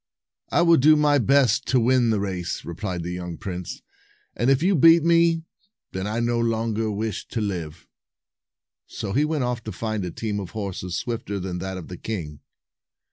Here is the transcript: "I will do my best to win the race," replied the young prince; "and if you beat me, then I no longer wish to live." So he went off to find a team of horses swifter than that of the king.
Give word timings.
"I 0.51 0.63
will 0.63 0.77
do 0.77 0.95
my 0.95 1.19
best 1.19 1.67
to 1.67 1.79
win 1.79 2.09
the 2.09 2.19
race," 2.19 2.65
replied 2.65 3.03
the 3.03 3.11
young 3.11 3.37
prince; 3.37 3.83
"and 4.35 4.49
if 4.49 4.63
you 4.63 4.73
beat 4.73 5.03
me, 5.03 5.43
then 5.91 6.07
I 6.07 6.19
no 6.19 6.39
longer 6.39 6.89
wish 6.89 7.27
to 7.27 7.39
live." 7.39 7.87
So 8.87 9.13
he 9.13 9.25
went 9.25 9.43
off 9.43 9.63
to 9.65 9.71
find 9.71 10.03
a 10.03 10.09
team 10.09 10.39
of 10.39 10.53
horses 10.57 10.97
swifter 10.97 11.39
than 11.39 11.59
that 11.59 11.77
of 11.77 11.87
the 11.87 11.97
king. 11.97 12.39